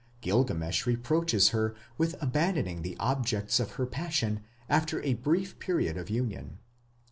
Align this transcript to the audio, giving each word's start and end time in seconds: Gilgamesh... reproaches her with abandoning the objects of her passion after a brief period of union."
Gilgamesh... 0.21 0.87
reproaches 0.87 1.49
her 1.49 1.75
with 1.95 2.15
abandoning 2.23 2.81
the 2.81 2.97
objects 2.99 3.59
of 3.59 3.73
her 3.73 3.85
passion 3.85 4.39
after 4.67 4.99
a 5.03 5.13
brief 5.13 5.59
period 5.59 5.95
of 5.95 6.09
union." 6.09 6.57